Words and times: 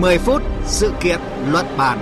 10 0.00 0.18
phút 0.18 0.42
sự 0.64 0.92
kiện 1.02 1.18
luận 1.52 1.66
bàn. 1.78 1.98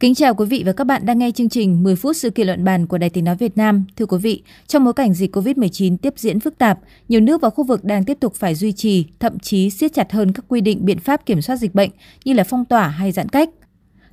Kính 0.00 0.14
chào 0.14 0.34
quý 0.34 0.46
vị 0.46 0.62
và 0.66 0.72
các 0.72 0.84
bạn 0.84 1.06
đang 1.06 1.18
nghe 1.18 1.30
chương 1.30 1.48
trình 1.48 1.82
10 1.82 1.96
phút 1.96 2.16
sự 2.16 2.30
kiện 2.30 2.46
luận 2.46 2.64
bàn 2.64 2.86
của 2.86 2.98
Đài 2.98 3.10
Tiếng 3.10 3.24
nói 3.24 3.36
Việt 3.36 3.56
Nam. 3.56 3.84
Thưa 3.96 4.06
quý 4.06 4.18
vị, 4.18 4.42
trong 4.66 4.84
bối 4.84 4.94
cảnh 4.94 5.14
dịch 5.14 5.36
COVID-19 5.36 5.96
tiếp 5.96 6.14
diễn 6.16 6.40
phức 6.40 6.58
tạp, 6.58 6.78
nhiều 7.08 7.20
nước 7.20 7.40
và 7.40 7.50
khu 7.50 7.64
vực 7.64 7.84
đang 7.84 8.04
tiếp 8.04 8.16
tục 8.20 8.34
phải 8.34 8.54
duy 8.54 8.72
trì, 8.72 9.06
thậm 9.20 9.38
chí 9.38 9.70
siết 9.70 9.94
chặt 9.94 10.12
hơn 10.12 10.32
các 10.32 10.44
quy 10.48 10.60
định 10.60 10.84
biện 10.84 10.98
pháp 10.98 11.26
kiểm 11.26 11.42
soát 11.42 11.56
dịch 11.56 11.74
bệnh 11.74 11.90
như 12.24 12.32
là 12.32 12.44
phong 12.44 12.64
tỏa 12.64 12.88
hay 12.88 13.12
giãn 13.12 13.28
cách. 13.28 13.48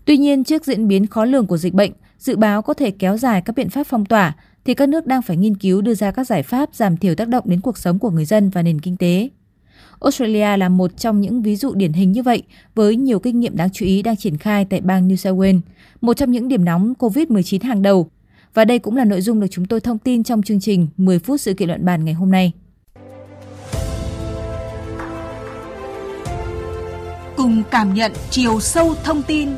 Tuy 0.05 0.17
nhiên, 0.17 0.43
trước 0.43 0.65
diễn 0.65 0.87
biến 0.87 1.07
khó 1.07 1.25
lường 1.25 1.47
của 1.47 1.57
dịch 1.57 1.73
bệnh, 1.73 1.91
dự 2.19 2.35
báo 2.35 2.61
có 2.61 2.73
thể 2.73 2.91
kéo 2.91 3.17
dài 3.17 3.41
các 3.41 3.55
biện 3.55 3.69
pháp 3.69 3.83
phong 3.83 4.05
tỏa, 4.05 4.35
thì 4.65 4.73
các 4.73 4.89
nước 4.89 5.07
đang 5.07 5.21
phải 5.21 5.37
nghiên 5.37 5.55
cứu 5.55 5.81
đưa 5.81 5.93
ra 5.93 6.11
các 6.11 6.27
giải 6.27 6.43
pháp 6.43 6.69
giảm 6.73 6.97
thiểu 6.97 7.15
tác 7.15 7.27
động 7.27 7.43
đến 7.47 7.61
cuộc 7.61 7.77
sống 7.77 7.99
của 7.99 8.09
người 8.09 8.25
dân 8.25 8.49
và 8.49 8.61
nền 8.61 8.81
kinh 8.81 8.97
tế. 8.97 9.29
Australia 10.01 10.57
là 10.57 10.69
một 10.69 10.97
trong 10.97 11.21
những 11.21 11.41
ví 11.41 11.55
dụ 11.55 11.73
điển 11.73 11.93
hình 11.93 12.11
như 12.11 12.23
vậy, 12.23 12.43
với 12.75 12.95
nhiều 12.95 13.19
kinh 13.19 13.39
nghiệm 13.39 13.55
đáng 13.55 13.69
chú 13.73 13.85
ý 13.85 14.01
đang 14.01 14.17
triển 14.17 14.37
khai 14.37 14.65
tại 14.69 14.81
bang 14.81 15.07
New 15.07 15.15
South 15.15 15.39
Wales, 15.39 15.59
một 16.01 16.17
trong 16.17 16.31
những 16.31 16.47
điểm 16.47 16.65
nóng 16.65 16.93
COVID-19 16.99 17.67
hàng 17.67 17.81
đầu. 17.81 18.09
Và 18.53 18.65
đây 18.65 18.79
cũng 18.79 18.95
là 18.95 19.05
nội 19.05 19.21
dung 19.21 19.39
được 19.39 19.47
chúng 19.51 19.65
tôi 19.65 19.79
thông 19.79 19.97
tin 19.97 20.23
trong 20.23 20.41
chương 20.43 20.59
trình 20.59 20.87
10 20.97 21.19
phút 21.19 21.41
sự 21.41 21.53
kiện 21.53 21.67
luận 21.67 21.85
bàn 21.85 22.05
ngày 22.05 22.13
hôm 22.13 22.31
nay. 22.31 22.51
Cùng 27.37 27.63
cảm 27.71 27.93
nhận 27.93 28.11
chiều 28.29 28.59
sâu 28.59 28.93
thông 29.03 29.23
tin 29.23 29.49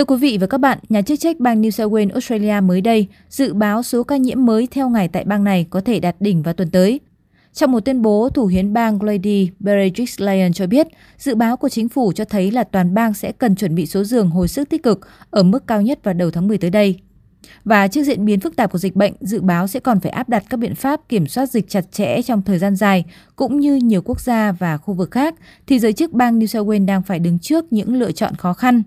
Thưa 0.00 0.04
quý 0.04 0.16
vị 0.16 0.38
và 0.40 0.46
các 0.46 0.58
bạn, 0.58 0.78
nhà 0.88 1.02
chức 1.02 1.20
trách 1.20 1.40
bang 1.40 1.62
New 1.62 1.70
South 1.70 1.92
Wales 1.92 2.12
Australia 2.12 2.60
mới 2.60 2.80
đây 2.80 3.08
dự 3.28 3.54
báo 3.54 3.82
số 3.82 4.02
ca 4.02 4.16
nhiễm 4.16 4.44
mới 4.44 4.68
theo 4.70 4.88
ngày 4.88 5.08
tại 5.08 5.24
bang 5.24 5.44
này 5.44 5.66
có 5.70 5.80
thể 5.80 6.00
đạt 6.00 6.16
đỉnh 6.20 6.42
vào 6.42 6.54
tuần 6.54 6.70
tới. 6.70 7.00
Trong 7.52 7.72
một 7.72 7.84
tuyên 7.84 8.02
bố, 8.02 8.28
thủ 8.28 8.46
hiến 8.46 8.72
bang 8.72 8.98
Glady 8.98 9.50
Berejiklian 9.60 10.38
Lyon 10.38 10.52
cho 10.52 10.66
biết, 10.66 10.86
dự 11.18 11.34
báo 11.34 11.56
của 11.56 11.68
chính 11.68 11.88
phủ 11.88 12.12
cho 12.12 12.24
thấy 12.24 12.50
là 12.50 12.64
toàn 12.64 12.94
bang 12.94 13.14
sẽ 13.14 13.32
cần 13.32 13.54
chuẩn 13.54 13.74
bị 13.74 13.86
số 13.86 14.04
giường 14.04 14.30
hồi 14.30 14.48
sức 14.48 14.68
tích 14.68 14.82
cực 14.82 15.08
ở 15.30 15.42
mức 15.42 15.66
cao 15.66 15.82
nhất 15.82 16.04
vào 16.04 16.14
đầu 16.14 16.30
tháng 16.30 16.48
10 16.48 16.58
tới 16.58 16.70
đây. 16.70 17.00
Và 17.64 17.88
trước 17.88 18.02
diễn 18.02 18.24
biến 18.24 18.40
phức 18.40 18.56
tạp 18.56 18.72
của 18.72 18.78
dịch 18.78 18.96
bệnh, 18.96 19.12
dự 19.20 19.40
báo 19.40 19.66
sẽ 19.66 19.80
còn 19.80 20.00
phải 20.00 20.12
áp 20.12 20.28
đặt 20.28 20.44
các 20.50 20.56
biện 20.56 20.74
pháp 20.74 21.08
kiểm 21.08 21.26
soát 21.26 21.46
dịch 21.50 21.68
chặt 21.68 21.92
chẽ 21.92 22.22
trong 22.22 22.42
thời 22.42 22.58
gian 22.58 22.76
dài, 22.76 23.04
cũng 23.36 23.60
như 23.60 23.74
nhiều 23.74 24.02
quốc 24.02 24.20
gia 24.20 24.52
và 24.52 24.76
khu 24.76 24.94
vực 24.94 25.10
khác, 25.10 25.34
thì 25.66 25.78
giới 25.78 25.92
chức 25.92 26.12
bang 26.12 26.38
New 26.38 26.46
South 26.46 26.68
Wales 26.68 26.86
đang 26.86 27.02
phải 27.02 27.18
đứng 27.18 27.38
trước 27.38 27.72
những 27.72 27.94
lựa 27.94 28.12
chọn 28.12 28.34
khó 28.34 28.52
khăn. 28.52 28.82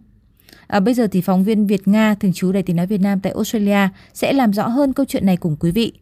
À, 0.67 0.79
bây 0.79 0.93
giờ 0.93 1.07
thì 1.11 1.21
phóng 1.21 1.43
viên 1.43 1.67
Việt 1.67 1.87
Nga 1.87 2.15
thường 2.15 2.33
trú 2.33 2.51
Đài 2.51 2.63
Tiếng 2.63 2.75
nói 2.75 2.85
Việt 2.85 3.01
Nam 3.01 3.19
tại 3.19 3.33
Australia 3.33 3.89
sẽ 4.13 4.33
làm 4.33 4.53
rõ 4.53 4.67
hơn 4.67 4.93
câu 4.93 5.05
chuyện 5.05 5.25
này 5.25 5.37
cùng 5.37 5.55
quý 5.59 5.71
vị. 5.71 5.93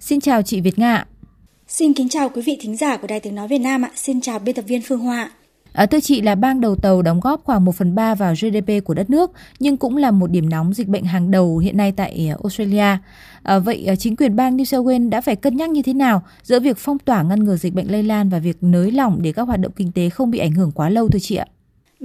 Xin 0.00 0.20
chào 0.20 0.42
chị 0.42 0.60
Việt 0.60 0.78
Nga. 0.78 1.04
Xin 1.68 1.94
kính 1.94 2.08
chào 2.08 2.28
quý 2.28 2.42
vị 2.42 2.58
thính 2.60 2.76
giả 2.76 2.96
của 2.96 3.06
Đài 3.06 3.20
Tiếng 3.20 3.34
nói 3.34 3.48
Việt 3.48 3.58
Nam 3.58 3.82
ạ. 3.82 3.90
Xin 3.94 4.20
chào 4.20 4.38
biên 4.38 4.54
tập 4.54 4.64
viên 4.68 4.82
Phương 4.82 5.00
Hoa. 5.00 5.30
À, 5.72 5.86
thưa 5.86 6.00
chị 6.00 6.20
là 6.20 6.34
bang 6.34 6.60
đầu 6.60 6.76
tàu 6.76 7.02
đóng 7.02 7.20
góp 7.20 7.44
khoảng 7.44 7.64
1 7.64 7.74
phần 7.74 7.94
3 7.94 8.14
vào 8.14 8.34
GDP 8.34 8.84
của 8.84 8.94
đất 8.94 9.10
nước, 9.10 9.30
nhưng 9.58 9.76
cũng 9.76 9.96
là 9.96 10.10
một 10.10 10.30
điểm 10.30 10.48
nóng 10.48 10.74
dịch 10.74 10.88
bệnh 10.88 11.04
hàng 11.04 11.30
đầu 11.30 11.58
hiện 11.58 11.76
nay 11.76 11.92
tại 11.92 12.30
à, 12.30 12.36
Australia. 12.42 12.98
À, 13.42 13.58
vậy 13.58 13.84
à, 13.86 13.96
chính 13.96 14.16
quyền 14.16 14.36
bang 14.36 14.56
New 14.56 14.64
South 14.64 14.86
Wales 14.86 15.08
đã 15.08 15.20
phải 15.20 15.36
cân 15.36 15.56
nhắc 15.56 15.70
như 15.70 15.82
thế 15.82 15.94
nào 15.94 16.22
giữa 16.42 16.60
việc 16.60 16.76
phong 16.78 16.98
tỏa 16.98 17.22
ngăn 17.22 17.44
ngừa 17.44 17.56
dịch 17.56 17.74
bệnh 17.74 17.90
lây 17.90 18.02
lan 18.02 18.28
và 18.28 18.38
việc 18.38 18.56
nới 18.60 18.92
lỏng 18.92 19.22
để 19.22 19.32
các 19.32 19.42
hoạt 19.42 19.60
động 19.60 19.72
kinh 19.76 19.92
tế 19.92 20.10
không 20.10 20.30
bị 20.30 20.38
ảnh 20.38 20.52
hưởng 20.52 20.70
quá 20.70 20.90
lâu 20.90 21.08
thưa 21.08 21.18
chị 21.18 21.36
ạ? 21.36 21.46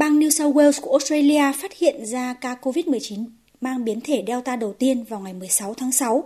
Bang 0.02 0.20
New 0.20 0.30
South 0.30 0.56
Wales 0.56 0.82
của 0.82 0.92
Australia 0.92 1.52
phát 1.62 1.74
hiện 1.78 2.06
ra 2.06 2.34
ca 2.34 2.56
COVID-19 2.62 3.26
mang 3.62 3.86
biến 3.86 4.02
thể 4.02 4.24
Delta 4.28 4.56
đầu 4.56 4.74
tiên 4.74 5.04
vào 5.04 5.20
ngày 5.20 5.34
16 5.34 5.74
tháng 5.74 5.92
6. 5.92 6.24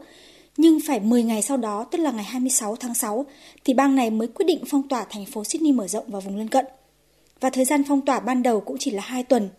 Nhưng 0.57 0.79
phải 0.87 0.99
10 0.99 1.23
ngày 1.23 1.41
sau 1.41 1.57
đó, 1.57 1.85
tức 1.91 1.97
là 1.97 2.11
ngày 2.11 2.23
26 2.23 2.75
tháng 2.75 2.93
6, 2.93 3.25
thì 3.63 3.73
bang 3.73 3.95
này 3.95 4.09
mới 4.09 4.27
quyết 4.27 4.45
định 4.45 4.63
phong 4.67 4.87
tỏa 4.87 5.05
thành 5.09 5.25
phố 5.25 5.43
Sydney 5.43 5.71
mở 5.71 5.87
rộng 5.87 6.03
và 6.07 6.19
vùng 6.19 6.37
lân 6.37 6.47
cận. 6.47 6.65
Và 7.39 7.49
thời 7.49 7.65
gian 7.65 7.83
phong 7.87 8.01
tỏa 8.01 8.19
ban 8.19 8.43
đầu 8.43 8.61
cũng 8.61 8.77
chỉ 8.79 8.91
là 8.91 9.03
2 9.03 9.23
tuần. 9.23 9.49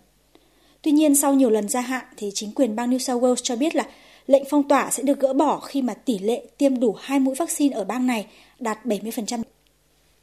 Tuy 0.83 0.93
nhiên, 0.93 1.15
sau 1.15 1.35
nhiều 1.35 1.51
lần 1.51 1.69
gia 1.69 1.81
hạn 1.81 2.05
thì 2.17 2.31
chính 2.35 2.53
quyền 2.53 2.77
bang 2.77 2.91
New 2.91 2.99
South 2.99 3.23
Wales 3.23 3.43
cho 3.43 3.57
biết 3.57 3.77
là 3.77 3.85
lệnh 4.27 4.45
phong 4.51 4.69
tỏa 4.69 4.91
sẽ 4.91 5.03
được 5.03 5.21
gỡ 5.21 5.33
bỏ 5.33 5.61
khi 5.61 5.83
mà 5.83 5.95
tỷ 5.95 6.19
lệ 6.19 6.47
tiêm 6.59 6.81
đủ 6.81 6.97
hai 7.01 7.19
mũi 7.19 7.35
vaccine 7.35 7.77
ở 7.77 7.85
bang 7.85 8.07
này 8.07 8.27
đạt 8.59 8.79
70%. 8.85 9.43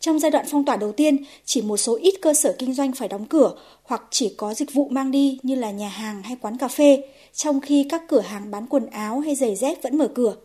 Trong 0.03 0.19
giai 0.19 0.31
đoạn 0.31 0.45
phong 0.49 0.65
tỏa 0.65 0.75
đầu 0.75 0.91
tiên, 0.91 1.17
chỉ 1.45 1.61
một 1.61 1.77
số 1.77 1.97
ít 2.01 2.13
cơ 2.21 2.33
sở 2.33 2.55
kinh 2.59 2.73
doanh 2.73 2.91
phải 2.91 3.07
đóng 3.07 3.25
cửa 3.25 3.55
hoặc 3.83 4.03
chỉ 4.09 4.33
có 4.37 4.53
dịch 4.53 4.73
vụ 4.73 4.87
mang 4.89 5.11
đi 5.11 5.39
như 5.43 5.55
là 5.55 5.71
nhà 5.71 5.87
hàng 5.87 6.23
hay 6.23 6.37
quán 6.41 6.57
cà 6.57 6.67
phê, 6.67 7.03
trong 7.33 7.61
khi 7.61 7.85
các 7.89 8.03
cửa 8.07 8.19
hàng 8.19 8.51
bán 8.51 8.67
quần 8.67 8.85
áo 8.85 9.19
hay 9.19 9.35
giày 9.35 9.55
dép 9.55 9.83
vẫn 9.83 9.97
mở 9.97 10.07
cửa. 10.07 10.35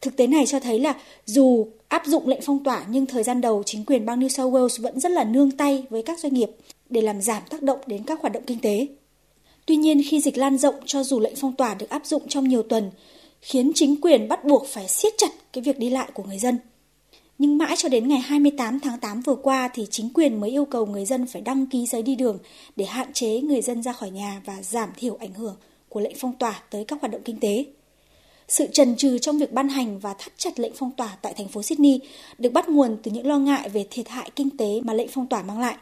Thực 0.00 0.16
tế 0.16 0.26
này 0.26 0.46
cho 0.46 0.60
thấy 0.60 0.78
là 0.78 0.94
dù 1.26 1.66
áp 1.88 2.02
dụng 2.06 2.28
lệnh 2.28 2.40
phong 2.42 2.64
tỏa 2.64 2.84
nhưng 2.88 3.06
thời 3.06 3.22
gian 3.22 3.40
đầu 3.40 3.62
chính 3.66 3.84
quyền 3.84 4.06
bang 4.06 4.20
New 4.20 4.28
South 4.28 4.54
Wales 4.54 4.82
vẫn 4.82 5.00
rất 5.00 5.12
là 5.12 5.24
nương 5.24 5.50
tay 5.50 5.84
với 5.90 6.02
các 6.02 6.18
doanh 6.18 6.34
nghiệp 6.34 6.50
để 6.90 7.00
làm 7.00 7.22
giảm 7.22 7.42
tác 7.50 7.62
động 7.62 7.78
đến 7.86 8.02
các 8.06 8.20
hoạt 8.20 8.32
động 8.32 8.44
kinh 8.46 8.60
tế. 8.60 8.86
Tuy 9.66 9.76
nhiên 9.76 10.02
khi 10.08 10.20
dịch 10.20 10.38
lan 10.38 10.58
rộng 10.58 10.74
cho 10.86 11.04
dù 11.04 11.20
lệnh 11.20 11.36
phong 11.36 11.56
tỏa 11.56 11.74
được 11.74 11.88
áp 11.88 12.06
dụng 12.06 12.22
trong 12.28 12.48
nhiều 12.48 12.62
tuần, 12.62 12.90
khiến 13.40 13.72
chính 13.74 14.00
quyền 14.00 14.28
bắt 14.28 14.44
buộc 14.44 14.66
phải 14.66 14.88
siết 14.88 15.12
chặt 15.18 15.30
cái 15.52 15.62
việc 15.62 15.78
đi 15.78 15.90
lại 15.90 16.08
của 16.14 16.22
người 16.22 16.38
dân. 16.38 16.58
Nhưng 17.38 17.58
mãi 17.58 17.74
cho 17.76 17.88
đến 17.88 18.08
ngày 18.08 18.18
28 18.18 18.80
tháng 18.80 18.98
8 18.98 19.20
vừa 19.20 19.34
qua 19.34 19.68
thì 19.74 19.86
chính 19.90 20.08
quyền 20.14 20.40
mới 20.40 20.50
yêu 20.50 20.64
cầu 20.64 20.86
người 20.86 21.04
dân 21.04 21.26
phải 21.26 21.42
đăng 21.42 21.66
ký 21.66 21.86
giấy 21.86 22.02
đi 22.02 22.14
đường 22.14 22.38
để 22.76 22.84
hạn 22.84 23.12
chế 23.12 23.40
người 23.40 23.62
dân 23.62 23.82
ra 23.82 23.92
khỏi 23.92 24.10
nhà 24.10 24.42
và 24.44 24.62
giảm 24.62 24.88
thiểu 24.96 25.16
ảnh 25.20 25.34
hưởng 25.34 25.56
của 25.88 26.00
lệnh 26.00 26.16
phong 26.18 26.32
tỏa 26.38 26.62
tới 26.70 26.84
các 26.84 27.00
hoạt 27.00 27.12
động 27.12 27.22
kinh 27.24 27.40
tế. 27.40 27.64
Sự 28.48 28.66
trần 28.72 28.96
trừ 28.96 29.18
trong 29.18 29.38
việc 29.38 29.52
ban 29.52 29.68
hành 29.68 29.98
và 29.98 30.14
thắt 30.18 30.32
chặt 30.36 30.60
lệnh 30.60 30.72
phong 30.74 30.90
tỏa 30.96 31.16
tại 31.22 31.34
thành 31.36 31.48
phố 31.48 31.62
Sydney 31.62 32.00
được 32.38 32.52
bắt 32.52 32.68
nguồn 32.68 32.96
từ 33.02 33.10
những 33.10 33.26
lo 33.26 33.38
ngại 33.38 33.68
về 33.68 33.86
thiệt 33.90 34.08
hại 34.08 34.30
kinh 34.36 34.56
tế 34.56 34.80
mà 34.84 34.92
lệnh 34.92 35.08
phong 35.08 35.26
tỏa 35.26 35.42
mang 35.42 35.60
lại. 35.60 35.76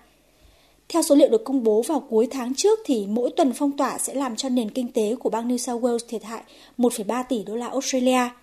Theo 0.89 1.03
số 1.03 1.15
liệu 1.15 1.29
được 1.29 1.45
công 1.45 1.63
bố 1.63 1.83
vào 1.83 2.01
cuối 2.01 2.29
tháng 2.31 2.55
trước 2.55 2.79
thì 2.85 3.07
mỗi 3.07 3.31
tuần 3.37 3.53
phong 3.53 3.77
tỏa 3.77 3.99
sẽ 3.99 4.15
làm 4.15 4.37
cho 4.37 4.49
nền 4.49 4.71
kinh 4.71 4.93
tế 4.93 5.15
của 5.15 5.31
bang 5.31 5.49
New 5.49 5.57
South 5.57 5.85
Wales 5.85 5.99
thiệt 6.09 6.25
hại 6.25 6.43
1,3 6.79 7.25
tỷ 7.29 7.43
đô 7.45 7.57
la 7.57 7.67
Australia– 7.67 8.21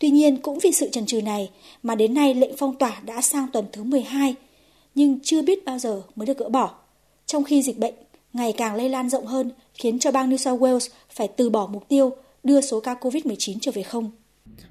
Tuy 0.00 0.10
nhiên 0.10 0.36
cũng 0.36 0.58
vì 0.62 0.72
sự 0.72 0.88
chần 0.92 1.06
chừ 1.06 1.22
này 1.22 1.50
mà 1.82 1.94
đến 1.94 2.14
nay 2.14 2.34
lệnh 2.34 2.56
phong 2.58 2.74
tỏa 2.78 3.00
đã 3.06 3.20
sang 3.20 3.46
tuần 3.52 3.64
thứ 3.72 3.82
12 3.82 4.34
nhưng 4.94 5.18
chưa 5.22 5.42
biết 5.42 5.64
bao 5.64 5.78
giờ 5.78 6.02
mới 6.16 6.26
được 6.26 6.38
gỡ 6.38 6.48
bỏ. 6.48 6.74
Trong 7.26 7.44
khi 7.44 7.62
dịch 7.62 7.78
bệnh 7.78 7.94
ngày 8.32 8.54
càng 8.56 8.74
lây 8.74 8.88
lan 8.88 9.10
rộng 9.10 9.26
hơn 9.26 9.50
khiến 9.74 9.98
cho 9.98 10.10
bang 10.10 10.30
New 10.30 10.36
South 10.36 10.62
Wales 10.62 10.88
phải 11.10 11.28
từ 11.28 11.50
bỏ 11.50 11.68
mục 11.72 11.88
tiêu 11.88 12.12
đưa 12.44 12.60
số 12.60 12.80
ca 12.80 12.94
COVID-19 12.94 13.56
trở 13.60 13.72
về 13.74 13.82
không. 13.82 14.10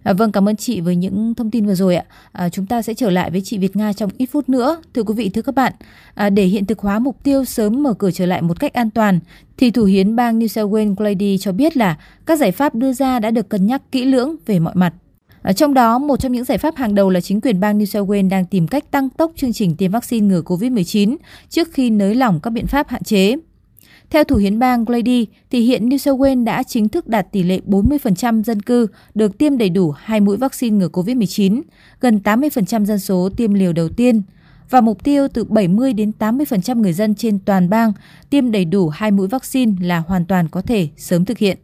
À, 0.03 0.13
vâng, 0.13 0.31
cảm 0.31 0.49
ơn 0.49 0.55
chị 0.55 0.81
với 0.81 0.95
những 0.95 1.33
thông 1.35 1.51
tin 1.51 1.65
vừa 1.65 1.75
rồi 1.75 1.95
ạ. 1.95 2.05
À, 2.31 2.49
chúng 2.49 2.65
ta 2.65 2.81
sẽ 2.81 2.93
trở 2.93 3.09
lại 3.09 3.31
với 3.31 3.41
chị 3.41 3.57
Việt 3.57 3.75
Nga 3.75 3.93
trong 3.93 4.09
ít 4.17 4.25
phút 4.25 4.49
nữa. 4.49 4.81
Thưa 4.93 5.03
quý 5.03 5.13
vị, 5.13 5.29
thưa 5.29 5.41
các 5.41 5.55
bạn, 5.55 5.73
à, 6.13 6.29
để 6.29 6.45
hiện 6.45 6.65
thực 6.65 6.79
hóa 6.79 6.99
mục 6.99 7.23
tiêu 7.23 7.45
sớm 7.45 7.83
mở 7.83 7.93
cửa 7.93 8.11
trở 8.11 8.25
lại 8.25 8.41
một 8.41 8.59
cách 8.59 8.73
an 8.73 8.89
toàn, 8.89 9.19
thì 9.57 9.71
thủ 9.71 9.83
hiến 9.83 10.15
bang 10.15 10.39
New 10.39 10.47
South 10.47 10.71
Wales 10.71 10.95
Glady 10.95 11.37
cho 11.37 11.51
biết 11.51 11.77
là 11.77 11.97
các 12.25 12.39
giải 12.39 12.51
pháp 12.51 12.75
đưa 12.75 12.93
ra 12.93 13.19
đã 13.19 13.31
được 13.31 13.49
cân 13.49 13.67
nhắc 13.67 13.91
kỹ 13.91 14.05
lưỡng 14.05 14.35
về 14.45 14.59
mọi 14.59 14.75
mặt. 14.75 14.93
Ờ, 15.41 15.53
trong 15.53 15.73
đó, 15.73 15.99
một 15.99 16.19
trong 16.19 16.31
những 16.31 16.43
giải 16.43 16.57
pháp 16.57 16.75
hàng 16.75 16.95
đầu 16.95 17.09
là 17.09 17.21
chính 17.21 17.41
quyền 17.41 17.59
bang 17.59 17.79
New 17.79 17.85
South 17.85 18.09
Wales 18.09 18.29
đang 18.29 18.45
tìm 18.45 18.67
cách 18.67 18.91
tăng 18.91 19.09
tốc 19.09 19.31
chương 19.35 19.53
trình 19.53 19.75
tiêm 19.75 19.91
vaccine 19.91 20.27
ngừa 20.27 20.41
COVID-19 20.41 21.15
trước 21.49 21.73
khi 21.73 21.89
nới 21.89 22.15
lỏng 22.15 22.39
các 22.39 22.49
biện 22.49 22.67
pháp 22.67 22.87
hạn 22.89 23.03
chế. 23.03 23.35
Theo 24.09 24.23
thủ 24.23 24.35
hiến 24.35 24.59
bang 24.59 24.85
Glady, 24.85 25.27
thì 25.51 25.59
hiện 25.59 25.89
New 25.89 25.97
South 25.97 26.19
Wales 26.21 26.43
đã 26.43 26.63
chính 26.63 26.89
thức 26.89 27.07
đạt 27.07 27.31
tỷ 27.31 27.43
lệ 27.43 27.59
40% 27.67 28.43
dân 28.43 28.61
cư 28.61 28.87
được 29.15 29.37
tiêm 29.37 29.57
đầy 29.57 29.69
đủ 29.69 29.91
hai 29.91 30.19
mũi 30.19 30.37
vaccine 30.37 30.77
ngừa 30.77 30.87
COVID-19, 30.87 31.61
gần 31.99 32.19
80% 32.23 32.85
dân 32.85 32.99
số 32.99 33.29
tiêm 33.37 33.53
liều 33.53 33.73
đầu 33.73 33.89
tiên, 33.89 34.21
và 34.69 34.81
mục 34.81 35.03
tiêu 35.03 35.27
từ 35.33 35.43
70 35.43 35.93
đến 35.93 36.11
80% 36.19 36.81
người 36.81 36.93
dân 36.93 37.15
trên 37.15 37.39
toàn 37.39 37.69
bang 37.69 37.93
tiêm 38.29 38.51
đầy 38.51 38.65
đủ 38.65 38.89
hai 38.89 39.11
mũi 39.11 39.27
vaccine 39.27 39.73
là 39.81 39.99
hoàn 39.99 40.25
toàn 40.25 40.47
có 40.47 40.61
thể 40.61 40.87
sớm 40.97 41.25
thực 41.25 41.37
hiện. 41.37 41.57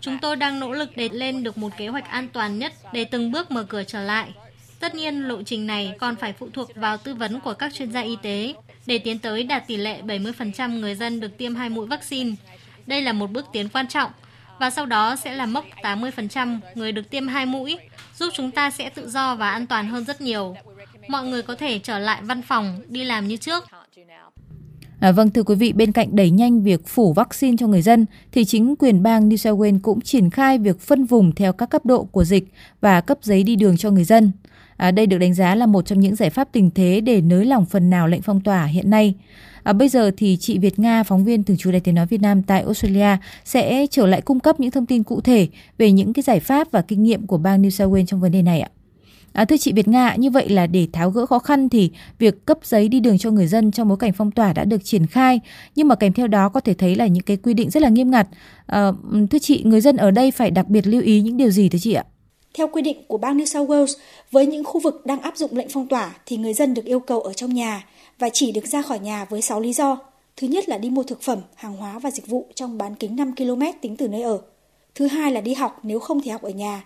Chúng 0.00 0.18
tôi 0.18 0.36
đang 0.36 0.60
nỗ 0.60 0.72
lực 0.72 0.90
để 0.96 1.08
lên 1.12 1.42
được 1.42 1.58
một 1.58 1.72
kế 1.76 1.88
hoạch 1.88 2.08
an 2.08 2.28
toàn 2.32 2.58
nhất 2.58 2.72
để 2.92 3.04
từng 3.04 3.32
bước 3.32 3.50
mở 3.50 3.64
cửa 3.68 3.84
trở 3.84 4.00
lại. 4.00 4.32
Tất 4.80 4.94
nhiên, 4.94 5.28
lộ 5.28 5.42
trình 5.42 5.66
này 5.66 5.94
còn 5.98 6.16
phải 6.16 6.32
phụ 6.32 6.48
thuộc 6.52 6.70
vào 6.74 6.96
tư 6.96 7.14
vấn 7.14 7.40
của 7.40 7.54
các 7.54 7.74
chuyên 7.74 7.92
gia 7.92 8.00
y 8.00 8.16
tế 8.22 8.54
để 8.86 8.98
tiến 8.98 9.18
tới 9.18 9.42
đạt 9.42 9.66
tỷ 9.66 9.76
lệ 9.76 10.02
70% 10.02 10.80
người 10.80 10.94
dân 10.94 11.20
được 11.20 11.38
tiêm 11.38 11.54
hai 11.54 11.68
mũi 11.68 11.86
vaccine. 11.86 12.34
Đây 12.86 13.02
là 13.02 13.12
một 13.12 13.30
bước 13.30 13.46
tiến 13.52 13.68
quan 13.68 13.88
trọng 13.88 14.10
và 14.58 14.70
sau 14.70 14.86
đó 14.86 15.16
sẽ 15.16 15.34
là 15.34 15.46
mốc 15.46 15.64
80% 15.82 16.58
người 16.74 16.92
được 16.92 17.10
tiêm 17.10 17.28
hai 17.28 17.46
mũi, 17.46 17.78
giúp 18.16 18.30
chúng 18.34 18.50
ta 18.50 18.70
sẽ 18.70 18.88
tự 18.88 19.10
do 19.10 19.34
và 19.34 19.50
an 19.50 19.66
toàn 19.66 19.88
hơn 19.88 20.04
rất 20.04 20.20
nhiều. 20.20 20.56
Mọi 21.08 21.24
người 21.24 21.42
có 21.42 21.54
thể 21.54 21.78
trở 21.78 21.98
lại 21.98 22.22
văn 22.22 22.42
phòng, 22.42 22.80
đi 22.86 23.04
làm 23.04 23.28
như 23.28 23.36
trước. 23.36 23.64
À, 25.00 25.12
vâng 25.12 25.30
thưa 25.30 25.42
quý 25.42 25.54
vị, 25.54 25.72
bên 25.72 25.92
cạnh 25.92 26.16
đẩy 26.16 26.30
nhanh 26.30 26.62
việc 26.62 26.86
phủ 26.86 27.12
vaccine 27.12 27.56
cho 27.56 27.66
người 27.66 27.82
dân, 27.82 28.06
thì 28.32 28.44
chính 28.44 28.76
quyền 28.76 29.02
bang 29.02 29.28
New 29.28 29.36
South 29.36 29.60
Wales 29.60 29.78
cũng 29.82 30.00
triển 30.00 30.30
khai 30.30 30.58
việc 30.58 30.80
phân 30.80 31.04
vùng 31.04 31.34
theo 31.34 31.52
các 31.52 31.70
cấp 31.70 31.86
độ 31.86 32.04
của 32.04 32.24
dịch 32.24 32.52
và 32.80 33.00
cấp 33.00 33.18
giấy 33.22 33.42
đi 33.42 33.56
đường 33.56 33.76
cho 33.76 33.90
người 33.90 34.04
dân. 34.04 34.32
À, 34.76 34.90
đây 34.90 35.06
được 35.06 35.18
đánh 35.18 35.34
giá 35.34 35.54
là 35.54 35.66
một 35.66 35.86
trong 35.86 36.00
những 36.00 36.16
giải 36.16 36.30
pháp 36.30 36.48
tình 36.52 36.70
thế 36.70 37.00
để 37.00 37.20
nới 37.20 37.44
lỏng 37.44 37.66
phần 37.66 37.90
nào 37.90 38.08
lệnh 38.08 38.22
phong 38.22 38.40
tỏa 38.40 38.64
hiện 38.64 38.90
nay. 38.90 39.14
À, 39.62 39.72
bây 39.72 39.88
giờ 39.88 40.10
thì 40.16 40.36
chị 40.40 40.58
Việt 40.58 40.78
Nga, 40.78 41.02
phóng 41.02 41.24
viên 41.24 41.44
thường 41.44 41.56
trú 41.56 41.70
Đài 41.70 41.80
Tiếng 41.80 41.94
nói 41.94 42.06
Việt 42.06 42.20
Nam 42.20 42.42
tại 42.42 42.62
Australia 42.62 43.16
sẽ 43.44 43.86
trở 43.90 44.06
lại 44.06 44.20
cung 44.20 44.40
cấp 44.40 44.60
những 44.60 44.70
thông 44.70 44.86
tin 44.86 45.02
cụ 45.02 45.20
thể 45.20 45.48
về 45.78 45.92
những 45.92 46.12
cái 46.12 46.22
giải 46.22 46.40
pháp 46.40 46.70
và 46.70 46.82
kinh 46.82 47.02
nghiệm 47.02 47.26
của 47.26 47.38
bang 47.38 47.62
New 47.62 47.70
South 47.70 47.92
Wales 47.92 48.06
trong 48.06 48.20
vấn 48.20 48.32
đề 48.32 48.42
này 48.42 48.60
ạ. 48.60 48.68
À, 49.34 49.44
thưa 49.44 49.56
chị 49.56 49.72
Việt 49.72 49.88
Nga, 49.88 50.14
như 50.14 50.30
vậy 50.30 50.48
là 50.48 50.66
để 50.66 50.86
tháo 50.92 51.10
gỡ 51.10 51.26
khó 51.26 51.38
khăn 51.38 51.68
thì 51.68 51.90
việc 52.18 52.46
cấp 52.46 52.58
giấy 52.62 52.88
đi 52.88 53.00
đường 53.00 53.18
cho 53.18 53.30
người 53.30 53.46
dân 53.46 53.70
trong 53.70 53.88
bối 53.88 53.96
cảnh 54.00 54.12
phong 54.12 54.30
tỏa 54.30 54.52
đã 54.52 54.64
được 54.64 54.84
triển 54.84 55.06
khai, 55.06 55.40
nhưng 55.76 55.88
mà 55.88 55.94
kèm 55.94 56.12
theo 56.12 56.26
đó 56.26 56.48
có 56.48 56.60
thể 56.60 56.74
thấy 56.74 56.94
là 56.94 57.06
những 57.06 57.22
cái 57.22 57.36
quy 57.36 57.54
định 57.54 57.70
rất 57.70 57.82
là 57.82 57.88
nghiêm 57.88 58.10
ngặt. 58.10 58.28
À, 58.66 58.92
thưa 59.30 59.38
chị, 59.38 59.62
người 59.64 59.80
dân 59.80 59.96
ở 59.96 60.10
đây 60.10 60.30
phải 60.30 60.50
đặc 60.50 60.68
biệt 60.68 60.86
lưu 60.86 61.02
ý 61.02 61.20
những 61.20 61.36
điều 61.36 61.50
gì 61.50 61.68
thưa 61.68 61.78
chị 61.78 61.92
ạ? 61.92 62.04
Theo 62.54 62.68
quy 62.68 62.82
định 62.82 62.96
của 63.08 63.18
bang 63.18 63.38
New 63.38 63.44
South 63.44 63.70
Wales, 63.70 63.94
với 64.30 64.46
những 64.46 64.64
khu 64.64 64.80
vực 64.80 65.06
đang 65.06 65.20
áp 65.20 65.36
dụng 65.36 65.56
lệnh 65.56 65.68
phong 65.70 65.88
tỏa 65.88 66.14
thì 66.26 66.36
người 66.36 66.54
dân 66.54 66.74
được 66.74 66.84
yêu 66.84 67.00
cầu 67.00 67.20
ở 67.20 67.32
trong 67.32 67.54
nhà 67.54 67.84
và 68.18 68.28
chỉ 68.32 68.52
được 68.52 68.66
ra 68.66 68.82
khỏi 68.82 68.98
nhà 68.98 69.24
với 69.30 69.42
6 69.42 69.60
lý 69.60 69.72
do. 69.72 69.98
Thứ 70.36 70.46
nhất 70.46 70.68
là 70.68 70.78
đi 70.78 70.90
mua 70.90 71.02
thực 71.02 71.22
phẩm, 71.22 71.38
hàng 71.54 71.76
hóa 71.76 71.98
và 71.98 72.10
dịch 72.10 72.26
vụ 72.26 72.46
trong 72.54 72.78
bán 72.78 72.94
kính 72.94 73.16
5 73.16 73.34
km 73.36 73.62
tính 73.80 73.96
từ 73.96 74.08
nơi 74.08 74.22
ở. 74.22 74.38
Thứ 74.94 75.06
hai 75.06 75.32
là 75.32 75.40
đi 75.40 75.54
học 75.54 75.80
nếu 75.82 75.98
không 75.98 76.22
thể 76.22 76.30
học 76.30 76.42
ở 76.42 76.50
nhà. 76.50 76.84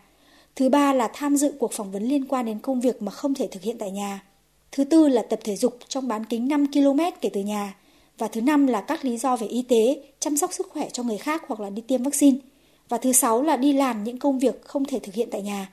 Thứ 0.58 0.68
ba 0.68 0.92
là 0.92 1.08
tham 1.14 1.36
dự 1.36 1.52
cuộc 1.58 1.72
phỏng 1.72 1.92
vấn 1.92 2.02
liên 2.02 2.24
quan 2.24 2.46
đến 2.46 2.58
công 2.58 2.80
việc 2.80 3.02
mà 3.02 3.12
không 3.12 3.34
thể 3.34 3.48
thực 3.50 3.62
hiện 3.62 3.78
tại 3.78 3.90
nhà. 3.90 4.22
Thứ 4.72 4.84
tư 4.84 5.08
là 5.08 5.22
tập 5.22 5.38
thể 5.44 5.56
dục 5.56 5.78
trong 5.88 6.08
bán 6.08 6.24
kính 6.24 6.48
5 6.48 6.66
km 6.72 7.00
kể 7.20 7.30
từ 7.32 7.40
nhà. 7.40 7.74
Và 8.18 8.28
thứ 8.28 8.40
năm 8.40 8.66
là 8.66 8.80
các 8.80 9.04
lý 9.04 9.16
do 9.18 9.36
về 9.36 9.46
y 9.46 9.62
tế, 9.62 10.02
chăm 10.20 10.36
sóc 10.36 10.52
sức 10.52 10.68
khỏe 10.70 10.88
cho 10.92 11.02
người 11.02 11.18
khác 11.18 11.42
hoặc 11.48 11.60
là 11.60 11.70
đi 11.70 11.82
tiêm 11.82 12.02
vaccine. 12.02 12.38
Và 12.88 12.98
thứ 12.98 13.12
sáu 13.12 13.42
là 13.42 13.56
đi 13.56 13.72
làm 13.72 14.04
những 14.04 14.18
công 14.18 14.38
việc 14.38 14.62
không 14.64 14.84
thể 14.84 14.98
thực 14.98 15.14
hiện 15.14 15.28
tại 15.30 15.42
nhà. 15.42 15.72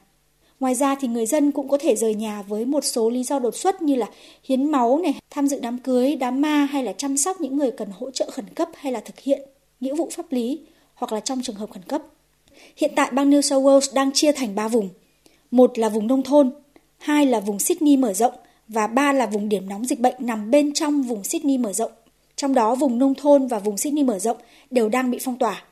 Ngoài 0.59 0.75
ra 0.75 0.95
thì 0.95 1.07
người 1.07 1.25
dân 1.25 1.51
cũng 1.51 1.67
có 1.67 1.77
thể 1.77 1.95
rời 1.95 2.13
nhà 2.13 2.41
với 2.41 2.65
một 2.65 2.83
số 2.83 3.09
lý 3.09 3.23
do 3.23 3.39
đột 3.39 3.55
xuất 3.55 3.81
như 3.81 3.95
là 3.95 4.09
hiến 4.43 4.71
máu 4.71 4.99
này, 5.03 5.19
tham 5.29 5.47
dự 5.47 5.59
đám 5.59 5.77
cưới, 5.77 6.15
đám 6.15 6.41
ma 6.41 6.67
hay 6.71 6.83
là 6.83 6.93
chăm 6.93 7.17
sóc 7.17 7.41
những 7.41 7.57
người 7.57 7.71
cần 7.71 7.89
hỗ 7.99 8.11
trợ 8.11 8.29
khẩn 8.31 8.45
cấp 8.55 8.69
hay 8.75 8.91
là 8.91 8.99
thực 8.99 9.19
hiện 9.19 9.41
nghĩa 9.79 9.95
vụ 9.95 10.09
pháp 10.11 10.31
lý 10.31 10.59
hoặc 10.93 11.13
là 11.13 11.19
trong 11.19 11.41
trường 11.41 11.55
hợp 11.55 11.69
khẩn 11.71 11.83
cấp. 11.83 12.01
Hiện 12.77 12.91
tại 12.95 13.11
bang 13.11 13.29
New 13.29 13.41
South 13.41 13.65
Wales 13.65 13.93
đang 13.93 14.11
chia 14.13 14.31
thành 14.31 14.55
3 14.55 14.67
vùng. 14.67 14.89
Một 15.51 15.79
là 15.79 15.89
vùng 15.89 16.07
nông 16.07 16.23
thôn, 16.23 16.51
hai 16.97 17.25
là 17.25 17.39
vùng 17.39 17.59
Sydney 17.59 17.97
mở 17.97 18.13
rộng 18.13 18.33
và 18.67 18.87
ba 18.87 19.13
là 19.13 19.25
vùng 19.25 19.49
điểm 19.49 19.69
nóng 19.69 19.85
dịch 19.85 19.99
bệnh 19.99 20.15
nằm 20.19 20.51
bên 20.51 20.73
trong 20.73 21.03
vùng 21.03 21.23
Sydney 21.23 21.57
mở 21.57 21.73
rộng. 21.73 21.91
Trong 22.35 22.53
đó 22.53 22.75
vùng 22.75 22.99
nông 22.99 23.15
thôn 23.15 23.47
và 23.47 23.59
vùng 23.59 23.77
Sydney 23.77 24.03
mở 24.03 24.19
rộng 24.19 24.37
đều 24.71 24.89
đang 24.89 25.11
bị 25.11 25.17
phong 25.21 25.37
tỏa. 25.37 25.63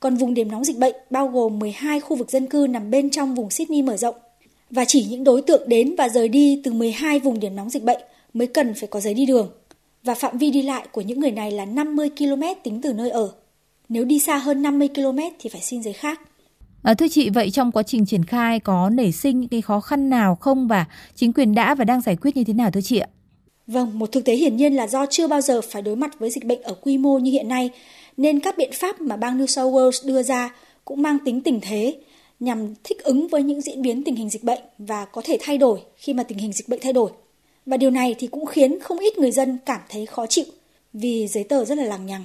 Còn 0.00 0.16
vùng 0.16 0.34
điểm 0.34 0.50
nóng 0.50 0.64
dịch 0.64 0.78
bệnh 0.78 0.94
bao 1.10 1.28
gồm 1.28 1.58
12 1.58 2.00
khu 2.00 2.16
vực 2.16 2.30
dân 2.30 2.46
cư 2.46 2.66
nằm 2.70 2.90
bên 2.90 3.10
trong 3.10 3.34
vùng 3.34 3.50
Sydney 3.50 3.82
mở 3.82 3.96
rộng 3.96 4.14
và 4.70 4.84
chỉ 4.84 5.06
những 5.10 5.24
đối 5.24 5.42
tượng 5.42 5.68
đến 5.68 5.94
và 5.98 6.08
rời 6.08 6.28
đi 6.28 6.60
từ 6.64 6.72
12 6.72 7.18
vùng 7.18 7.40
điểm 7.40 7.56
nóng 7.56 7.70
dịch 7.70 7.82
bệnh 7.82 8.00
mới 8.32 8.46
cần 8.46 8.74
phải 8.74 8.86
có 8.86 9.00
giấy 9.00 9.14
đi 9.14 9.26
đường. 9.26 9.50
Và 10.02 10.14
phạm 10.14 10.38
vi 10.38 10.50
đi 10.50 10.62
lại 10.62 10.86
của 10.92 11.00
những 11.00 11.20
người 11.20 11.30
này 11.30 11.50
là 11.50 11.64
50 11.64 12.10
km 12.18 12.42
tính 12.62 12.80
từ 12.82 12.92
nơi 12.92 13.10
ở. 13.10 13.32
Nếu 13.88 14.04
đi 14.04 14.18
xa 14.18 14.36
hơn 14.36 14.62
50 14.62 14.88
km 14.88 15.18
thì 15.38 15.50
phải 15.50 15.60
xin 15.60 15.82
giấy 15.82 15.92
khác. 15.92 16.20
À, 16.82 16.94
thưa 16.94 17.08
chị, 17.08 17.30
vậy 17.30 17.50
trong 17.50 17.72
quá 17.72 17.82
trình 17.82 18.06
triển 18.06 18.24
khai 18.24 18.60
có 18.60 18.90
nảy 18.90 19.12
sinh 19.12 19.40
những 19.40 19.48
cái 19.48 19.62
khó 19.62 19.80
khăn 19.80 20.10
nào 20.10 20.34
không 20.34 20.68
và 20.68 20.84
chính 21.14 21.32
quyền 21.32 21.54
đã 21.54 21.74
và 21.74 21.84
đang 21.84 22.00
giải 22.00 22.16
quyết 22.16 22.36
như 22.36 22.44
thế 22.44 22.52
nào 22.52 22.70
thưa 22.70 22.80
chị 22.80 22.98
ạ? 22.98 23.08
Vâng, 23.66 23.98
một 23.98 24.12
thực 24.12 24.24
tế 24.24 24.34
hiển 24.34 24.56
nhiên 24.56 24.74
là 24.74 24.86
do 24.86 25.06
chưa 25.10 25.28
bao 25.28 25.40
giờ 25.40 25.60
phải 25.60 25.82
đối 25.82 25.96
mặt 25.96 26.18
với 26.18 26.30
dịch 26.30 26.44
bệnh 26.44 26.62
ở 26.62 26.74
quy 26.74 26.98
mô 26.98 27.18
như 27.18 27.30
hiện 27.30 27.48
nay, 27.48 27.70
nên 28.16 28.40
các 28.40 28.58
biện 28.58 28.70
pháp 28.72 29.00
mà 29.00 29.16
bang 29.16 29.38
New 29.38 29.46
South 29.46 29.74
Wales 29.74 30.08
đưa 30.08 30.22
ra 30.22 30.54
cũng 30.84 31.02
mang 31.02 31.18
tính 31.24 31.40
tình 31.40 31.60
thế 31.62 31.96
nhằm 32.40 32.74
thích 32.84 33.04
ứng 33.04 33.28
với 33.28 33.42
những 33.42 33.60
diễn 33.60 33.82
biến 33.82 34.04
tình 34.04 34.16
hình 34.16 34.30
dịch 34.30 34.44
bệnh 34.44 34.60
và 34.78 35.04
có 35.04 35.22
thể 35.24 35.38
thay 35.40 35.58
đổi 35.58 35.80
khi 35.96 36.12
mà 36.12 36.22
tình 36.22 36.38
hình 36.38 36.52
dịch 36.52 36.68
bệnh 36.68 36.80
thay 36.82 36.92
đổi. 36.92 37.10
Và 37.66 37.76
điều 37.76 37.90
này 37.90 38.14
thì 38.18 38.26
cũng 38.26 38.46
khiến 38.46 38.80
không 38.80 38.98
ít 38.98 39.18
người 39.18 39.30
dân 39.30 39.58
cảm 39.66 39.80
thấy 39.88 40.06
khó 40.06 40.26
chịu 40.26 40.44
vì 40.92 41.26
giấy 41.28 41.44
tờ 41.44 41.64
rất 41.64 41.78
là 41.78 41.84
lằng 41.84 42.06
nhằng. 42.06 42.24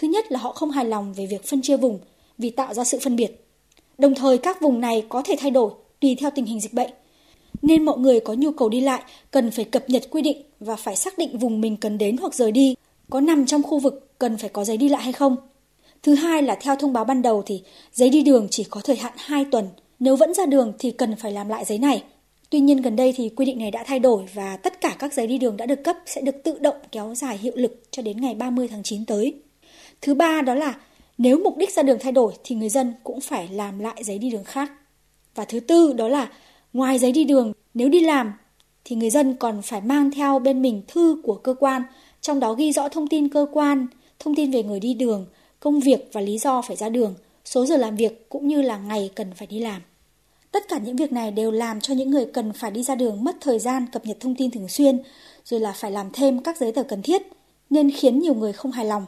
Thứ 0.00 0.08
nhất 0.08 0.32
là 0.32 0.38
họ 0.38 0.52
không 0.52 0.70
hài 0.70 0.84
lòng 0.84 1.12
về 1.12 1.26
việc 1.26 1.44
phân 1.44 1.62
chia 1.62 1.76
vùng 1.76 1.98
vì 2.38 2.50
tạo 2.50 2.74
ra 2.74 2.84
sự 2.84 2.98
phân 3.02 3.16
biệt. 3.16 3.46
Đồng 3.98 4.14
thời 4.14 4.38
các 4.38 4.60
vùng 4.60 4.80
này 4.80 5.06
có 5.08 5.22
thể 5.24 5.36
thay 5.38 5.50
đổi 5.50 5.72
tùy 6.00 6.16
theo 6.20 6.30
tình 6.34 6.46
hình 6.46 6.60
dịch 6.60 6.72
bệnh. 6.72 6.90
Nên 7.62 7.84
mọi 7.84 7.98
người 7.98 8.20
có 8.20 8.34
nhu 8.34 8.50
cầu 8.52 8.68
đi 8.68 8.80
lại 8.80 9.02
cần 9.30 9.50
phải 9.50 9.64
cập 9.64 9.90
nhật 9.90 10.02
quy 10.10 10.22
định 10.22 10.42
và 10.60 10.76
phải 10.76 10.96
xác 10.96 11.18
định 11.18 11.38
vùng 11.38 11.60
mình 11.60 11.76
cần 11.76 11.98
đến 11.98 12.16
hoặc 12.16 12.34
rời 12.34 12.52
đi 12.52 12.74
có 13.10 13.20
nằm 13.20 13.46
trong 13.46 13.62
khu 13.62 13.78
vực 13.78 14.18
cần 14.18 14.36
phải 14.36 14.50
có 14.50 14.64
giấy 14.64 14.76
đi 14.76 14.88
lại 14.88 15.02
hay 15.02 15.12
không. 15.12 15.36
Thứ 16.02 16.14
hai 16.14 16.42
là 16.42 16.58
theo 16.60 16.76
thông 16.76 16.92
báo 16.92 17.04
ban 17.04 17.22
đầu 17.22 17.42
thì 17.46 17.62
giấy 17.92 18.10
đi 18.10 18.22
đường 18.22 18.48
chỉ 18.50 18.64
có 18.64 18.80
thời 18.80 18.96
hạn 18.96 19.12
2 19.16 19.44
tuần. 19.50 19.68
Nếu 19.98 20.16
vẫn 20.16 20.34
ra 20.34 20.46
đường 20.46 20.72
thì 20.78 20.90
cần 20.90 21.16
phải 21.16 21.32
làm 21.32 21.48
lại 21.48 21.64
giấy 21.64 21.78
này. 21.78 22.02
Tuy 22.50 22.60
nhiên 22.60 22.82
gần 22.82 22.96
đây 22.96 23.14
thì 23.16 23.28
quy 23.28 23.44
định 23.44 23.58
này 23.58 23.70
đã 23.70 23.84
thay 23.86 23.98
đổi 23.98 24.24
và 24.34 24.56
tất 24.56 24.80
cả 24.80 24.96
các 24.98 25.14
giấy 25.14 25.26
đi 25.26 25.38
đường 25.38 25.56
đã 25.56 25.66
được 25.66 25.84
cấp 25.84 25.96
sẽ 26.06 26.20
được 26.20 26.42
tự 26.44 26.58
động 26.58 26.76
kéo 26.92 27.14
dài 27.14 27.38
hiệu 27.38 27.52
lực 27.56 27.82
cho 27.90 28.02
đến 28.02 28.20
ngày 28.20 28.34
30 28.34 28.68
tháng 28.68 28.82
9 28.82 29.06
tới. 29.06 29.34
Thứ 30.00 30.14
ba 30.14 30.42
đó 30.42 30.54
là 30.54 30.74
nếu 31.18 31.38
mục 31.44 31.56
đích 31.56 31.72
ra 31.72 31.82
đường 31.82 31.98
thay 32.00 32.12
đổi 32.12 32.32
thì 32.44 32.56
người 32.56 32.68
dân 32.68 32.94
cũng 33.04 33.20
phải 33.20 33.48
làm 33.48 33.78
lại 33.78 34.04
giấy 34.04 34.18
đi 34.18 34.30
đường 34.30 34.44
khác. 34.44 34.72
Và 35.34 35.44
thứ 35.44 35.60
tư 35.60 35.92
đó 35.92 36.08
là 36.08 36.30
ngoài 36.72 36.98
giấy 36.98 37.12
đi 37.12 37.24
đường, 37.24 37.52
nếu 37.74 37.88
đi 37.88 38.00
làm 38.00 38.32
thì 38.84 38.96
người 38.96 39.10
dân 39.10 39.36
còn 39.36 39.62
phải 39.62 39.80
mang 39.80 40.10
theo 40.10 40.38
bên 40.38 40.62
mình 40.62 40.82
thư 40.88 41.22
của 41.24 41.34
cơ 41.34 41.54
quan, 41.54 41.82
trong 42.20 42.40
đó 42.40 42.54
ghi 42.54 42.72
rõ 42.72 42.88
thông 42.88 43.08
tin 43.08 43.28
cơ 43.28 43.46
quan, 43.52 43.86
thông 44.18 44.34
tin 44.34 44.50
về 44.50 44.62
người 44.62 44.80
đi 44.80 44.94
đường, 44.94 45.26
công 45.60 45.80
việc 45.80 46.08
và 46.12 46.20
lý 46.20 46.38
do 46.38 46.62
phải 46.62 46.76
ra 46.76 46.88
đường, 46.88 47.14
số 47.44 47.66
giờ 47.66 47.76
làm 47.76 47.96
việc 47.96 48.28
cũng 48.28 48.48
như 48.48 48.62
là 48.62 48.78
ngày 48.78 49.10
cần 49.14 49.32
phải 49.36 49.46
đi 49.46 49.58
làm. 49.58 49.82
Tất 50.52 50.68
cả 50.68 50.78
những 50.78 50.96
việc 50.96 51.12
này 51.12 51.30
đều 51.30 51.50
làm 51.50 51.80
cho 51.80 51.94
những 51.94 52.10
người 52.10 52.26
cần 52.26 52.52
phải 52.52 52.70
đi 52.70 52.82
ra 52.82 52.94
đường 52.94 53.24
mất 53.24 53.36
thời 53.40 53.58
gian 53.58 53.86
cập 53.92 54.06
nhật 54.06 54.16
thông 54.20 54.34
tin 54.34 54.50
thường 54.50 54.68
xuyên, 54.68 54.98
rồi 55.44 55.60
là 55.60 55.72
phải 55.72 55.90
làm 55.90 56.10
thêm 56.12 56.42
các 56.42 56.56
giấy 56.56 56.72
tờ 56.72 56.82
cần 56.82 57.02
thiết, 57.02 57.22
nên 57.70 57.90
khiến 57.90 58.18
nhiều 58.18 58.34
người 58.34 58.52
không 58.52 58.72
hài 58.72 58.84
lòng. 58.84 59.06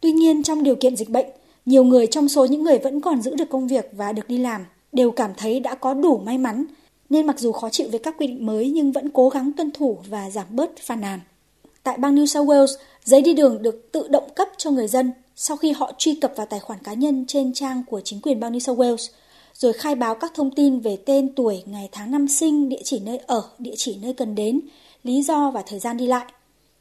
Tuy 0.00 0.12
nhiên 0.12 0.42
trong 0.42 0.62
điều 0.62 0.76
kiện 0.76 0.96
dịch 0.96 1.10
bệnh, 1.10 1.26
nhiều 1.66 1.84
người 1.84 2.06
trong 2.06 2.28
số 2.28 2.44
những 2.44 2.62
người 2.62 2.78
vẫn 2.78 3.00
còn 3.00 3.22
giữ 3.22 3.34
được 3.34 3.50
công 3.50 3.66
việc 3.66 3.88
và 3.92 4.12
được 4.12 4.28
đi 4.28 4.38
làm 4.38 4.64
đều 4.92 5.10
cảm 5.10 5.30
thấy 5.36 5.60
đã 5.60 5.74
có 5.74 5.94
đủ 5.94 6.18
may 6.18 6.38
mắn, 6.38 6.64
nên 7.10 7.26
mặc 7.26 7.38
dù 7.38 7.52
khó 7.52 7.70
chịu 7.70 7.88
với 7.90 7.98
các 7.98 8.14
quy 8.18 8.26
định 8.26 8.46
mới 8.46 8.70
nhưng 8.70 8.92
vẫn 8.92 9.10
cố 9.10 9.28
gắng 9.28 9.52
tuân 9.56 9.70
thủ 9.70 9.98
và 10.08 10.30
giảm 10.30 10.46
bớt 10.50 10.76
phàn 10.76 11.00
nàn. 11.00 11.20
Tại 11.82 11.96
bang 11.98 12.16
New 12.16 12.26
South 12.26 12.48
Wales, 12.48 12.76
giấy 13.04 13.22
đi 13.22 13.34
đường 13.34 13.62
được 13.62 13.92
tự 13.92 14.08
động 14.08 14.28
cấp 14.34 14.48
cho 14.56 14.70
người 14.70 14.88
dân 14.88 15.12
sau 15.36 15.56
khi 15.56 15.72
họ 15.72 15.92
truy 15.98 16.14
cập 16.14 16.32
vào 16.36 16.46
tài 16.46 16.60
khoản 16.60 16.78
cá 16.84 16.92
nhân 16.92 17.24
trên 17.28 17.52
trang 17.52 17.82
của 17.86 18.00
chính 18.00 18.20
quyền 18.20 18.40
bang 18.40 18.52
New 18.52 18.58
South 18.58 18.78
Wales, 18.78 19.10
rồi 19.54 19.72
khai 19.72 19.94
báo 19.94 20.14
các 20.14 20.32
thông 20.34 20.50
tin 20.50 20.80
về 20.80 20.96
tên 20.96 21.34
tuổi, 21.34 21.62
ngày 21.66 21.88
tháng 21.92 22.10
năm 22.10 22.28
sinh, 22.28 22.68
địa 22.68 22.80
chỉ 22.84 23.00
nơi 23.00 23.18
ở, 23.18 23.42
địa 23.58 23.74
chỉ 23.76 23.98
nơi 24.02 24.12
cần 24.12 24.34
đến, 24.34 24.60
lý 25.02 25.22
do 25.22 25.50
và 25.50 25.62
thời 25.66 25.78
gian 25.78 25.96
đi 25.96 26.06
lại. 26.06 26.26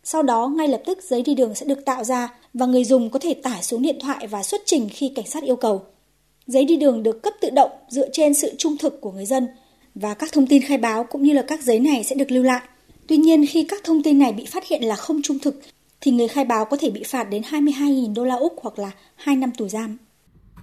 Sau 0.07 0.23
đó, 0.23 0.47
ngay 0.47 0.67
lập 0.67 0.81
tức 0.85 1.03
giấy 1.03 1.21
đi 1.21 1.35
đường 1.35 1.55
sẽ 1.55 1.65
được 1.65 1.85
tạo 1.85 2.03
ra 2.03 2.33
và 2.53 2.65
người 2.65 2.83
dùng 2.83 3.09
có 3.09 3.19
thể 3.19 3.33
tải 3.33 3.63
xuống 3.63 3.81
điện 3.81 3.97
thoại 4.01 4.27
và 4.27 4.43
xuất 4.43 4.61
trình 4.65 4.89
khi 4.91 5.11
cảnh 5.15 5.27
sát 5.27 5.43
yêu 5.43 5.55
cầu. 5.55 5.81
Giấy 6.47 6.65
đi 6.65 6.75
đường 6.75 7.03
được 7.03 7.23
cấp 7.23 7.33
tự 7.41 7.49
động 7.49 7.69
dựa 7.89 8.09
trên 8.13 8.33
sự 8.33 8.53
trung 8.57 8.77
thực 8.77 9.01
của 9.01 9.11
người 9.11 9.25
dân 9.25 9.47
và 9.95 10.13
các 10.13 10.31
thông 10.33 10.47
tin 10.47 10.61
khai 10.61 10.77
báo 10.77 11.03
cũng 11.03 11.23
như 11.23 11.33
là 11.33 11.41
các 11.41 11.63
giấy 11.63 11.79
này 11.79 12.03
sẽ 12.03 12.15
được 12.15 12.31
lưu 12.31 12.43
lại. 12.43 12.61
Tuy 13.07 13.17
nhiên, 13.17 13.45
khi 13.49 13.65
các 13.69 13.83
thông 13.83 14.03
tin 14.03 14.19
này 14.19 14.33
bị 14.33 14.45
phát 14.45 14.67
hiện 14.67 14.83
là 14.83 14.95
không 14.95 15.21
trung 15.21 15.39
thực 15.39 15.61
thì 16.01 16.11
người 16.11 16.27
khai 16.27 16.45
báo 16.45 16.65
có 16.65 16.77
thể 16.77 16.89
bị 16.89 17.03
phạt 17.03 17.23
đến 17.23 17.41
22.000 17.41 18.13
đô 18.13 18.23
la 18.23 18.35
Úc 18.35 18.53
hoặc 18.61 18.79
là 18.79 18.91
2 19.15 19.35
năm 19.35 19.51
tù 19.57 19.67
giam. 19.67 19.97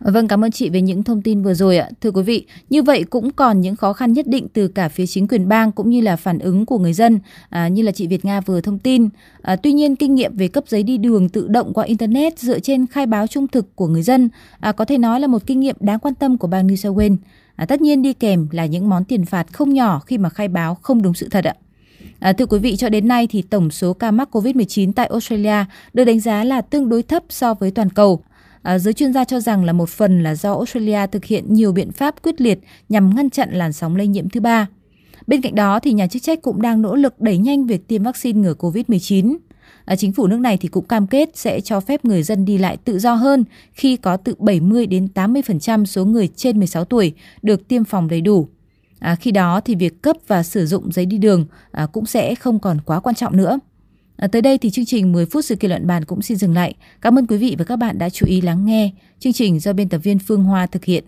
Vâng, 0.05 0.29
cảm 0.29 0.45
ơn 0.45 0.51
chị 0.51 0.71
về 0.71 0.81
những 0.81 1.03
thông 1.03 1.23
tin 1.23 1.43
vừa 1.43 1.55
rồi 1.55 1.79
ạ. 1.79 1.89
Thưa 2.01 2.11
quý 2.11 2.23
vị, 2.23 2.47
như 2.71 2.83
vậy 2.83 3.05
cũng 3.11 3.31
còn 3.31 3.61
những 3.61 3.77
khó 3.77 3.93
khăn 3.93 4.13
nhất 4.13 4.27
định 4.27 4.49
từ 4.53 4.69
cả 4.69 4.89
phía 4.89 5.07
chính 5.07 5.29
quyền 5.29 5.49
bang 5.49 5.73
cũng 5.73 5.91
như 5.91 6.01
là 6.01 6.17
phản 6.17 6.39
ứng 6.39 6.67
của 6.67 6.79
người 6.79 6.93
dân, 6.93 7.19
à, 7.49 7.69
như 7.69 7.83
là 7.83 7.93
chị 7.93 8.07
Việt 8.07 8.25
Nga 8.25 8.41
vừa 8.41 8.61
thông 8.61 8.79
tin. 8.79 9.09
À, 9.43 9.57
tuy 9.57 9.73
nhiên, 9.73 9.97
kinh 9.97 10.15
nghiệm 10.15 10.37
về 10.37 10.49
cấp 10.49 10.65
giấy 10.69 10.83
đi 10.83 10.99
đường 10.99 11.29
tự 11.29 11.49
động 11.49 11.73
qua 11.73 11.85
Internet 11.85 12.39
dựa 12.39 12.59
trên 12.59 12.87
khai 12.87 13.07
báo 13.07 13.27
trung 13.27 13.49
thực 13.49 13.77
của 13.77 13.87
người 13.87 14.03
dân 14.03 14.29
à, 14.61 14.73
có 14.73 14.85
thể 14.85 14.99
nói 14.99 15.21
là 15.21 15.27
một 15.27 15.47
kinh 15.47 15.61
nghiệm 15.61 15.77
đáng 15.81 15.99
quan 15.99 16.15
tâm 16.15 16.39
của 16.39 16.47
bang 16.47 16.67
New 16.67 16.77
South 16.77 16.97
Wales. 16.97 17.17
À, 17.57 17.67
tất 17.67 17.81
nhiên 17.81 18.03
đi 18.03 18.13
kèm 18.13 18.49
là 18.51 18.67
những 18.67 18.89
món 18.89 19.05
tiền 19.05 19.25
phạt 19.25 19.53
không 19.53 19.75
nhỏ 19.75 20.01
khi 20.07 20.19
mà 20.19 20.29
khai 20.29 20.49
báo 20.49 20.75
không 20.75 21.03
đúng 21.03 21.15
sự 21.15 21.29
thật 21.29 21.45
ạ. 21.45 21.55
À, 22.21 22.33
thưa 22.33 22.47
quý 22.47 22.59
vị, 22.59 22.77
cho 22.77 22.89
đến 22.89 23.09
nay 23.09 23.27
thì 23.31 23.43
tổng 23.43 23.71
số 23.71 23.93
ca 23.93 24.11
mắc 24.11 24.29
COVID-19 24.33 24.93
tại 24.93 25.07
Australia 25.07 25.65
được 25.95 26.05
đánh 26.05 26.21
giá 26.21 26.45
là 26.45 26.61
tương 26.61 26.89
đối 26.89 27.03
thấp 27.03 27.23
so 27.29 27.55
với 27.55 27.71
toàn 27.71 27.91
cầu. 27.91 28.23
À, 28.63 28.79
giới 28.79 28.95
chuyên 28.95 29.13
gia 29.13 29.25
cho 29.25 29.41
rằng 29.41 29.65
là 29.65 29.73
một 29.73 29.89
phần 29.89 30.23
là 30.23 30.35
do 30.35 30.53
Australia 30.53 31.07
thực 31.07 31.25
hiện 31.25 31.55
nhiều 31.55 31.73
biện 31.73 31.93
pháp 31.93 32.23
quyết 32.23 32.41
liệt 32.41 32.59
nhằm 32.89 33.15
ngăn 33.15 33.31
chặn 33.31 33.53
làn 33.53 33.73
sóng 33.73 33.97
lây 33.97 34.07
nhiễm 34.07 34.29
thứ 34.29 34.41
ba. 34.41 34.67
Bên 35.27 35.41
cạnh 35.41 35.55
đó 35.55 35.81
thì 35.81 35.93
nhà 35.93 36.07
chức 36.07 36.23
trách 36.23 36.43
cũng 36.43 36.63
đang 36.63 36.83
nỗ 36.83 36.95
lực 36.95 37.21
đẩy 37.21 37.39
nhanh 37.39 37.67
việc 37.67 37.89
tiêm 37.89 38.03
vaccine 38.03 38.41
ngừa 38.41 38.55
COVID-19. 38.55 39.37
À, 39.85 39.85
ờ, 39.85 39.97
chính 39.97 40.13
phủ 40.13 40.27
nước 40.27 40.41
này 40.41 40.57
thì 40.57 40.69
cũng 40.69 40.85
cam 40.85 41.07
kết 41.07 41.31
sẽ 41.35 41.61
cho 41.61 41.81
phép 41.81 42.05
người 42.05 42.23
dân 42.23 42.45
đi 42.45 42.59
lại 42.59 42.77
tự 42.77 42.99
do 42.99 43.15
hơn 43.15 43.45
khi 43.73 43.97
có 43.97 44.17
từ 44.17 44.35
70 44.39 44.87
đến 44.87 45.09
80% 45.15 45.87
số 45.87 46.05
người 46.05 46.29
trên 46.29 46.59
16 46.59 46.85
tuổi 46.85 47.13
được 47.43 47.69
tiêm 47.69 47.85
phòng 47.85 48.09
đầy 48.09 48.21
đủ. 48.21 48.49
À, 48.99 49.15
khi 49.15 49.31
đó 49.31 49.61
thì 49.61 49.75
việc 49.75 50.03
cấp 50.03 50.17
và 50.27 50.43
sử 50.43 50.67
dụng 50.67 50.93
giấy 50.93 51.07
đi 51.07 51.19
đường 51.19 51.47
à, 51.71 51.87
cũng 51.87 52.07
sẽ 52.07 52.35
không 52.35 52.59
còn 52.59 52.81
quá 52.81 53.01
quan 53.01 53.15
trọng 53.15 53.37
nữa. 53.37 53.59
À, 54.23 54.29
tới 54.29 54.43
đây 54.43 54.59
thì 54.59 54.71
chương 54.71 54.85
trình 54.85 55.13
10 55.13 55.27
phút 55.27 55.45
sự 55.45 55.57
kiện 55.57 55.71
luận 55.71 55.87
bàn 55.87 56.05
cũng 56.05 56.23
xin 56.23 56.37
dừng 56.37 56.55
lại. 56.55 56.75
Cảm 57.01 57.19
ơn 57.19 57.27
quý 57.27 57.37
vị 57.37 57.57
và 57.59 57.65
các 57.65 57.77
bạn 57.77 57.99
đã 57.99 58.11
chú 58.11 58.27
ý 58.27 58.41
lắng 58.41 58.67
nghe. 58.67 58.91
Chương 59.19 59.33
trình 59.33 59.61
do 59.61 59.73
biên 59.73 59.89
tập 59.89 59.99
viên 59.99 60.19
Phương 60.19 60.45
Hoa 60.45 60.67
thực 60.67 60.85
hiện. 60.85 61.05